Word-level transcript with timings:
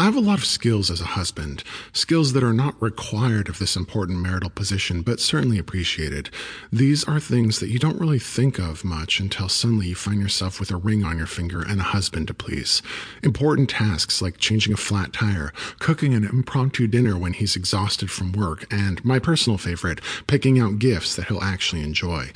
I 0.00 0.04
have 0.04 0.14
a 0.14 0.20
lot 0.20 0.38
of 0.38 0.44
skills 0.44 0.92
as 0.92 1.00
a 1.00 1.06
husband, 1.06 1.64
skills 1.92 2.32
that 2.32 2.44
are 2.44 2.52
not 2.52 2.80
required 2.80 3.48
of 3.48 3.58
this 3.58 3.74
important 3.74 4.20
marital 4.20 4.48
position, 4.48 5.02
but 5.02 5.18
certainly 5.18 5.58
appreciated. 5.58 6.30
These 6.72 7.02
are 7.08 7.18
things 7.18 7.58
that 7.58 7.70
you 7.70 7.80
don't 7.80 7.98
really 7.98 8.20
think 8.20 8.60
of 8.60 8.84
much 8.84 9.18
until 9.18 9.48
suddenly 9.48 9.88
you 9.88 9.96
find 9.96 10.20
yourself 10.20 10.60
with 10.60 10.70
a 10.70 10.76
ring 10.76 11.02
on 11.02 11.18
your 11.18 11.26
finger 11.26 11.62
and 11.62 11.80
a 11.80 11.82
husband 11.84 12.28
to 12.28 12.34
please. 12.34 12.80
Important 13.24 13.70
tasks 13.70 14.22
like 14.22 14.38
changing 14.38 14.72
a 14.72 14.76
flat 14.76 15.12
tire, 15.12 15.52
cooking 15.80 16.14
an 16.14 16.22
impromptu 16.22 16.86
dinner 16.86 17.18
when 17.18 17.32
he's 17.32 17.56
exhausted 17.56 18.08
from 18.08 18.30
work, 18.30 18.72
and 18.72 19.04
my 19.04 19.18
personal 19.18 19.58
favorite, 19.58 20.00
picking 20.28 20.60
out 20.60 20.78
gifts 20.78 21.16
that 21.16 21.26
he'll 21.26 21.42
actually 21.42 21.82
enjoy. 21.82 22.30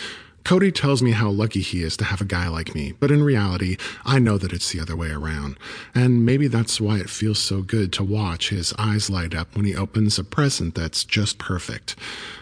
Cody 0.44 0.72
tells 0.72 1.02
me 1.02 1.12
how 1.12 1.30
lucky 1.30 1.60
he 1.60 1.82
is 1.82 1.96
to 1.98 2.04
have 2.04 2.20
a 2.20 2.24
guy 2.26 2.48
like 2.48 2.74
me, 2.74 2.92
but 2.98 3.10
in 3.10 3.22
reality, 3.22 3.76
I 4.04 4.18
know 4.18 4.38
that 4.38 4.52
it's 4.52 4.70
the 4.72 4.80
other 4.80 4.96
way 4.96 5.10
around. 5.10 5.56
And 5.94 6.26
maybe 6.26 6.48
that's 6.48 6.80
why 6.80 6.98
it 6.98 7.10
feels 7.10 7.38
so 7.38 7.62
good 7.62 7.92
to 7.94 8.04
watch 8.04 8.48
his 8.50 8.74
eyes 8.78 9.08
light 9.08 9.34
up 9.34 9.54
when 9.54 9.64
he 9.64 9.76
opens 9.76 10.18
a 10.18 10.24
present 10.24 10.74
that's 10.74 11.04
just 11.04 11.38
perfect. 11.38 11.94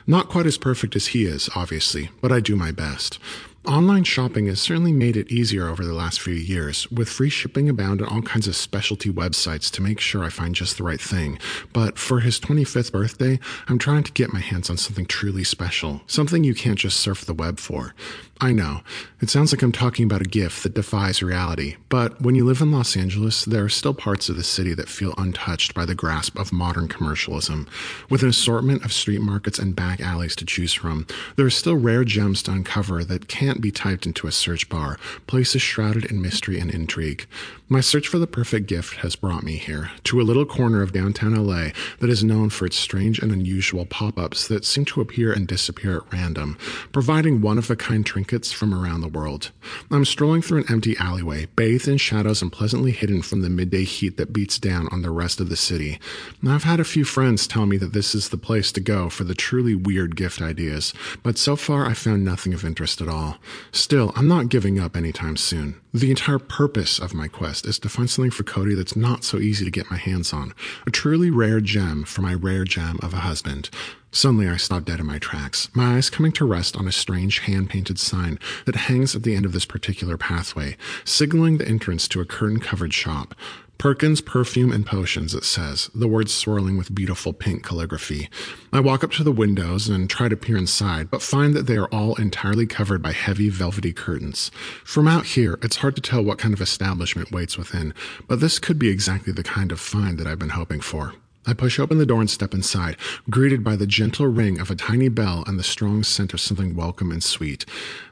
Not 0.07 0.29
quite 0.29 0.47
as 0.47 0.59
perfect 0.59 0.97
as 0.97 1.09
he 1.09 1.25
is, 1.25 1.51
obviously, 1.55 2.11
but 2.21 2.33
I 2.33 2.41
do 2.41 2.57
my 2.57 2.73
best. 2.73 3.19
Online 3.67 4.05
shopping 4.05 4.47
has 4.47 4.59
certainly 4.59 4.91
made 4.91 5.19
it 5.19 5.31
easier 5.31 5.69
over 5.69 5.85
the 5.85 5.93
last 5.93 6.19
few 6.19 6.33
years, 6.33 6.91
with 6.91 7.11
free 7.11 7.29
shipping 7.29 7.69
abound 7.69 8.01
and 8.01 8.09
all 8.09 8.23
kinds 8.23 8.49
of 8.49 8.57
specialty 8.57 9.11
websites 9.13 9.71
to 9.71 9.83
make 9.83 10.01
sure 10.01 10.25
I 10.25 10.31
find 10.31 10.55
just 10.55 10.79
the 10.79 10.83
right 10.83 11.01
thing. 11.01 11.39
But 11.75 11.99
for 11.99 12.21
his 12.21 12.41
25th 12.41 12.91
birthday, 12.91 13.39
I'm 13.69 13.79
trying 13.79 14.05
to 14.05 14.13
get 14.13 14.33
my 14.33 14.41
hands 14.41 14.71
on 14.71 14.79
something 14.79 15.05
truly 15.05 15.45
special, 15.45 16.01
something 16.07 16.43
you 16.43 16.55
can't 16.55 16.79
just 16.79 17.01
surf 17.01 17.27
the 17.27 17.35
web 17.35 17.59
for. 17.59 17.95
I 18.43 18.53
know, 18.53 18.81
it 19.21 19.29
sounds 19.29 19.53
like 19.53 19.61
I'm 19.61 19.71
talking 19.71 20.07
about 20.07 20.23
a 20.23 20.25
gift 20.25 20.63
that 20.63 20.73
defies 20.73 21.23
reality, 21.23 21.77
but 21.91 22.23
when 22.23 22.35
you 22.35 22.47
live 22.47 22.63
in 22.63 22.73
Los 22.73 22.97
Angeles, 22.97 23.45
there 23.45 23.65
are 23.65 23.69
still 23.69 23.93
parts 23.93 24.31
of 24.31 24.37
the 24.37 24.43
city 24.43 24.73
that 24.73 24.89
feel 24.89 25.13
untouched 25.19 25.75
by 25.75 25.85
the 25.85 25.95
grasp 25.95 26.39
of 26.39 26.51
modern 26.51 26.89
commercialism. 26.89 27.69
With 28.09 28.23
an 28.23 28.31
assortment 28.31 28.83
of 28.83 28.95
street 28.95 29.21
markets 29.21 29.59
and 29.59 29.77
back 29.77 30.01
alleys 30.01 30.35
to 30.37 30.47
choose 30.47 30.73
from, 30.73 31.07
there 31.37 31.45
are 31.45 31.51
still 31.51 31.77
rare 31.77 32.03
gems 32.03 32.43
to 32.45 32.53
uncover 32.53 33.05
that 33.05 33.29
can't 33.29 33.61
be 33.61 33.71
typed 33.71 34.07
into 34.07 34.27
a 34.27 34.33
search 34.33 34.71
bar, 34.71 34.97
places 35.27 35.61
shrouded 35.61 36.07
in 36.07 36.23
mystery 36.23 36.59
and 36.59 36.71
intrigue. 36.71 37.27
My 37.69 37.81
search 37.83 38.09
for 38.09 38.19
the 38.19 38.27
perfect 38.27 38.67
gift 38.67 38.97
has 38.97 39.17
brought 39.17 39.43
me 39.43 39.57
here, 39.57 39.91
to 40.05 40.21
a 40.21 40.23
little 40.23 40.47
corner 40.47 40.81
of 40.81 40.95
downtown 40.95 41.35
LA 41.35 41.69
that 41.99 42.09
is 42.09 42.25
known 42.25 42.49
for 42.49 42.65
its 42.65 42.79
strange 42.79 43.19
and 43.19 43.31
unusual 43.31 43.85
pop 43.85 44.19
ups 44.19 44.49
that 44.49 44.65
seem 44.65 44.87
to 44.87 45.03
appear 45.03 45.31
and 45.31 45.47
disappear 45.47 45.99
at 45.99 46.13
random, 46.13 46.57
providing 46.91 47.43
one 47.43 47.59
of 47.59 47.71
a 47.71 47.77
kind 47.77 48.05
trinkets 48.07 48.30
from 48.31 48.73
around 48.73 49.01
the 49.01 49.09
world. 49.09 49.51
I'm 49.91 50.05
strolling 50.05 50.41
through 50.41 50.59
an 50.61 50.71
empty 50.71 50.97
alleyway, 50.99 51.47
bathed 51.57 51.89
in 51.89 51.97
shadows 51.97 52.43
and 52.43 52.53
pleasantly 52.53 52.93
hidden 52.93 53.23
from 53.23 53.41
the 53.41 53.51
midday 53.51 53.85
heat 53.85 54.17
that 54.19 54.33
beats 54.33 54.59
down 54.59 54.89
on 54.93 55.03
the 55.03 55.11
rest 55.11 55.41
of 55.41 55.49
the 55.49 55.57
city. 55.57 55.99
I've 56.47 56.63
had 56.63 56.79
a 56.79 56.85
few 56.85 57.05
friends 57.05 57.47
tell 57.47 57.67
me 57.67 57.77
that 57.79 57.93
this 57.93 58.15
is 58.15 58.29
the 58.29 58.37
place 58.37 58.71
to 58.73 58.81
go 58.81 59.09
for 59.09 59.25
the 59.25 59.35
truly 59.35 59.75
weird 59.75 60.15
gift 60.15 60.41
ideas, 60.41 60.95
but 61.23 61.39
so 61.39 61.57
far 61.57 61.87
I've 61.87 61.99
found 61.99 62.25
nothing 62.25 62.55
of 62.55 62.65
interest 62.65 63.01
at 63.01 63.09
all. 63.09 63.39
Still, 63.73 64.13
I'm 64.15 64.29
not 64.29 64.49
giving 64.49 64.79
up 64.79 64.97
anytime 64.97 65.37
soon. 65.37 65.81
The 65.93 66.11
entire 66.11 66.39
purpose 66.39 67.01
of 67.01 67.15
my 67.15 67.27
quest 67.27 67.67
is 67.67 67.81
to 67.81 67.89
find 67.89 68.09
something 68.09 68.31
for 68.31 68.45
Cody 68.45 68.77
that's 68.77 68.95
not 68.95 69.25
so 69.25 69.39
easy 69.39 69.65
to 69.65 69.71
get 69.73 69.91
my 69.91 69.97
hands 69.97 70.33
on. 70.33 70.55
A 70.87 70.91
truly 70.91 71.31
rare 71.31 71.61
gem 71.61 72.05
for 72.05 72.23
my 72.23 72.35
rare 72.35 72.65
gem 72.65 73.01
of 73.03 73.13
a 73.13 73.19
husband. 73.19 73.71
Suddenly, 74.13 74.49
I 74.49 74.57
stop 74.57 74.85
dead 74.85 74.99
in 74.99 75.07
my 75.07 75.19
tracks, 75.19 75.69
my 75.73 75.97
eyes 75.97 76.11
coming 76.11 76.33
to 76.33 76.45
rest 76.45 76.77
on 76.77 76.89
a 76.89 76.93
strange 76.93 77.41
hand 77.41 77.71
painted 77.71 77.99
sign 77.99 78.41
that 78.67 78.75
hangs 78.75 79.15
at 79.15 79.23
the 79.23 79.37
end 79.37 79.47
of 79.47 79.53
this 79.53 79.65
particular 79.65 80.17
pathway, 80.17 80.77
signaling 81.05 81.59
the 81.59 81.69
entrance 81.69 82.09
to 82.09 82.21
a 82.21 82.25
curtain 82.25 82.59
covered 82.59 82.93
shop. 82.93 83.37
Perkins 83.79 84.21
Perfume 84.21 84.73
and 84.73 84.85
Potions, 84.85 85.33
it 85.33 85.45
says, 85.45 85.91
the 85.95 86.09
words 86.09 86.35
swirling 86.35 86.77
with 86.77 86.95
beautiful 86.95 87.33
pink 87.33 87.65
calligraphy. 87.65 88.29
I 88.75 88.81
walk 88.81 89.03
up 89.03 89.13
to 89.13 89.25
the 89.25 89.33
windows 89.33 89.89
and 89.89 90.11
try 90.11 90.29
to 90.29 90.37
peer 90.37 90.59
inside, 90.59 91.11
but 91.11 91.23
find 91.23 91.55
that 91.55 91.67
they 91.67 91.79
are 91.79 91.89
all 91.89 92.15
entirely 92.17 92.67
covered 92.67 93.01
by 93.01 93.13
heavy 93.13 93.49
velvety 93.49 93.95
curtains. 93.95 94.51
From 94.85 95.09
out 95.09 95.25
here, 95.25 95.59
it's 95.63 95.77
hard 95.77 95.95
to 95.97 96.03
tell 96.03 96.23
what 96.23 96.37
kind 96.37 96.53
of 96.53 96.61
establishment 96.61 97.33
waits 97.33 97.57
within, 97.57 97.95
but 98.29 98.41
this 98.41 98.59
could 98.59 98.79
be 98.79 98.91
exactly 98.91 99.33
the 99.33 99.43
kind 99.43 99.73
of 99.73 99.81
find 99.81 100.19
that 100.19 100.27
I've 100.27 100.39
been 100.39 100.51
hoping 100.51 100.81
for. 100.81 101.15
I 101.47 101.55
push 101.55 101.79
open 101.79 101.97
the 101.97 102.07
door 102.07 102.21
and 102.21 102.29
step 102.29 102.53
inside, 102.53 102.97
greeted 103.31 103.65
by 103.65 103.75
the 103.75 103.87
gentle 103.87 104.27
ring 104.27 104.61
of 104.61 104.71
a 104.71 104.75
tiny 104.75 105.09
bell 105.09 105.43
and 105.47 105.59
the 105.59 105.63
strong 105.63 106.03
scent 106.03 106.35
of 106.35 106.41
something 106.41 106.77
welcome 106.77 107.11
and 107.11 107.23
sweet. 107.23 107.65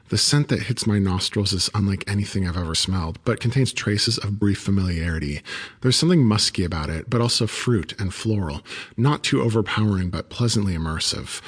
The 0.09 0.17
scent 0.17 0.47
that 0.47 0.63
hits 0.63 0.87
my 0.87 0.97
nostrils 0.97 1.53
is 1.53 1.69
unlike 1.75 2.03
anything 2.07 2.47
I've 2.47 2.57
ever 2.57 2.73
smelled, 2.73 3.19
but 3.23 3.39
contains 3.39 3.71
traces 3.71 4.17
of 4.17 4.39
brief 4.39 4.59
familiarity. 4.59 5.41
There's 5.81 5.95
something 5.95 6.25
musky 6.25 6.63
about 6.63 6.89
it, 6.89 7.07
but 7.07 7.21
also 7.21 7.45
fruit 7.45 7.93
and 7.99 8.11
floral, 8.11 8.61
not 8.97 9.23
too 9.23 9.43
overpowering, 9.43 10.09
but 10.09 10.29
pleasantly 10.29 10.73
immersive. 10.73 11.39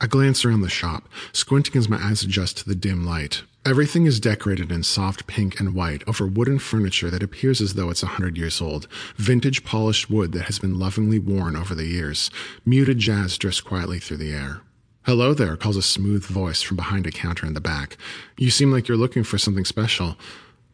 I 0.00 0.06
glance 0.06 0.44
around 0.44 0.62
the 0.62 0.70
shop, 0.70 1.06
squinting 1.32 1.76
as 1.76 1.88
my 1.88 2.02
eyes 2.02 2.22
adjust 2.22 2.56
to 2.58 2.68
the 2.68 2.74
dim 2.74 3.04
light. 3.04 3.42
Everything 3.66 4.06
is 4.06 4.20
decorated 4.20 4.70
in 4.70 4.84
soft 4.84 5.26
pink 5.26 5.58
and 5.58 5.74
white 5.74 6.04
over 6.06 6.24
wooden 6.24 6.60
furniture 6.60 7.10
that 7.10 7.24
appears 7.24 7.60
as 7.60 7.74
though 7.74 7.90
it's 7.90 8.04
a 8.04 8.06
hundred 8.06 8.38
years 8.38 8.60
old. 8.60 8.86
Vintage 9.16 9.64
polished 9.64 10.08
wood 10.08 10.30
that 10.30 10.44
has 10.44 10.60
been 10.60 10.78
lovingly 10.78 11.18
worn 11.18 11.56
over 11.56 11.74
the 11.74 11.86
years. 11.86 12.30
Muted 12.64 13.00
jazz 13.00 13.36
drifts 13.36 13.60
quietly 13.60 13.98
through 13.98 14.18
the 14.18 14.32
air. 14.32 14.60
Hello 15.02 15.34
there, 15.34 15.56
calls 15.56 15.76
a 15.76 15.82
smooth 15.82 16.24
voice 16.24 16.62
from 16.62 16.76
behind 16.76 17.08
a 17.08 17.10
counter 17.10 17.44
in 17.44 17.54
the 17.54 17.60
back. 17.60 17.96
You 18.38 18.50
seem 18.50 18.70
like 18.70 18.86
you're 18.86 18.96
looking 18.96 19.24
for 19.24 19.36
something 19.36 19.64
special. 19.64 20.16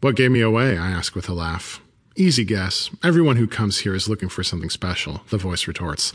What 0.03 0.17
gave 0.17 0.31
me 0.31 0.43
away? 0.43 0.77
I 0.77 0.91
ask 0.91 1.15
with 1.15 1.31
a 1.31 1.35
laugh. 1.35 1.82
Easy 2.15 2.45
guess. 2.45 2.91
Everyone 3.03 3.37
who 3.37 3.47
comes 3.47 3.79
here 3.79 3.95
is 3.95 4.07
looking 4.07 4.29
for 4.29 4.43
something 4.43 4.69
special, 4.69 5.23
the 5.31 5.39
voice 5.39 5.67
retorts. 5.67 6.13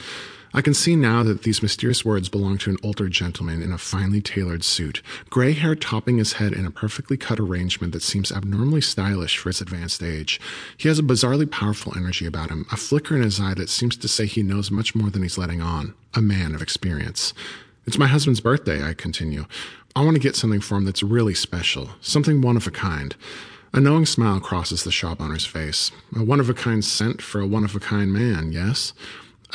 I 0.54 0.62
can 0.62 0.76
see 0.76 0.96
now 0.96 1.24
that 1.24 1.42
these 1.42 1.64
mysterious 1.64 2.06
words 2.06 2.30
belong 2.30 2.60
to 2.60 2.70
an 2.70 2.78
older 2.84 3.10
gentleman 3.10 3.64
in 3.64 3.72
a 3.72 3.80
finely 3.80 4.22
tailored 4.22 4.64
suit, 4.64 5.02
gray 5.32 5.54
hair 5.54 5.74
topping 5.74 6.20
his 6.20 6.34
head 6.34 6.54
in 6.54 6.68
a 6.68 6.72
perfectly 6.72 7.18
cut 7.18 7.40
arrangement 7.40 7.94
that 7.94 8.04
seems 8.04 8.32
abnormally 8.32 8.80
stylish 8.80 9.40
for 9.40 9.50
his 9.50 9.60
advanced 9.60 10.04
age. 10.04 10.40
He 10.78 10.88
has 10.88 11.00
a 11.00 11.04
bizarrely 11.04 11.50
powerful 11.50 11.94
energy 11.98 12.28
about 12.28 12.52
him, 12.52 12.68
a 12.72 12.78
flicker 12.78 13.16
in 13.16 13.24
his 13.24 13.40
eye 13.40 13.56
that 13.56 13.70
seems 13.70 13.98
to 13.98 14.08
say 14.08 14.28
he 14.28 14.44
knows 14.44 14.70
much 14.70 14.94
more 14.94 15.10
than 15.10 15.24
he's 15.24 15.40
letting 15.40 15.64
on. 15.64 15.96
A 16.14 16.22
man 16.22 16.54
of 16.54 16.62
experience. 16.62 17.34
It's 17.88 17.98
my 17.98 18.08
husband's 18.08 18.40
birthday, 18.40 18.88
I 18.88 18.94
continue. 18.94 19.46
I 19.96 20.04
want 20.04 20.16
to 20.16 20.22
get 20.22 20.36
something 20.36 20.62
for 20.62 20.78
him 20.78 20.86
that's 20.86 21.02
really 21.02 21.34
special, 21.34 21.90
something 22.02 22.42
one 22.42 22.56
of 22.56 22.68
a 22.68 22.72
kind. 22.72 23.16
A 23.78 23.80
knowing 23.80 24.08
smile 24.08 24.40
crosses 24.40 24.84
the 24.84 24.92
shop 24.92 25.22
owner's 25.22 25.46
face. 25.46 25.92
A 26.16 26.24
one 26.24 26.40
of 26.40 26.50
a 26.50 26.56
kind 26.56 26.84
scent 26.84 27.22
for 27.22 27.42
a 27.42 27.46
one 27.46 27.64
of 27.64 27.76
a 27.76 27.80
kind 27.80 28.12
man, 28.12 28.52
yes? 28.52 28.92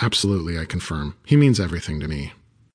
Absolutely, 0.01 0.57
I 0.57 0.65
confirm. 0.65 1.17
He 1.27 1.35
means 1.35 1.59
everything 1.59 1.99
to 1.99 2.07
me. 2.07 2.33